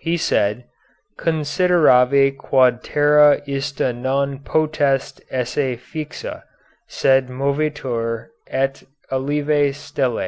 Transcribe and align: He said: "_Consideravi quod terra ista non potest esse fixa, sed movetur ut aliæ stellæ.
He 0.00 0.16
said: 0.16 0.64
"_Consideravi 1.20 2.36
quod 2.36 2.82
terra 2.82 3.40
ista 3.46 3.92
non 3.92 4.40
potest 4.40 5.22
esse 5.30 5.76
fixa, 5.78 6.42
sed 6.88 7.28
movetur 7.28 8.30
ut 8.52 8.82
aliæ 9.12 9.68
stellæ. 9.70 10.26